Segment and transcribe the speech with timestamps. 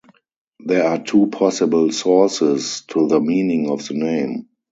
[0.61, 4.47] There are two possible sources to the meaning of the name.